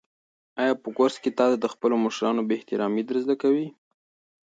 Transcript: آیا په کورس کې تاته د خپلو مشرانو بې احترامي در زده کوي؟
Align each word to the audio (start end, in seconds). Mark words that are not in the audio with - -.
آیا 0.61 0.73
په 0.83 0.89
کورس 0.97 1.15
کې 1.23 1.29
تاته 1.37 1.57
د 1.59 1.65
خپلو 1.73 1.95
مشرانو 2.05 2.41
بې 2.47 2.55
احترامي 2.59 3.03
در 3.05 3.17
زده 3.23 3.35
کوي؟ 3.41 3.67